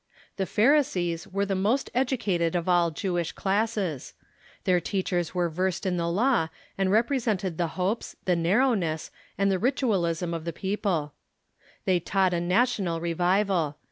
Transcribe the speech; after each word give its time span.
The 0.37 0.47
Pharisees 0.47 1.27
were 1.27 1.45
the 1.45 1.53
most 1.53 1.91
educated 1.93 2.55
of 2.55 2.67
all 2.67 2.89
Jewish 2.89 3.33
classes. 3.33 4.15
Their 4.63 4.79
teachers 4.81 5.35
were 5.35 5.47
versed 5.47 5.85
iu 5.85 5.91
the 5.91 6.07
law, 6.09 6.47
and 6.75 6.91
represented 6.91 7.59
the 7.59 7.67
hopes, 7.77 8.15
the 8.25 8.35
narrowness, 8.35 9.11
and 9.37 9.51
the 9.51 9.59
ritualism 9.59 10.33
of 10.33 10.43
the 10.43 10.53
peo 10.53 10.75
"'''Bodief'*' 10.75 11.11
P'^ 11.11 11.11
They 11.85 11.99
taught 11.99 12.33
a 12.33 12.41
national 12.41 12.99
revival. 12.99 13.77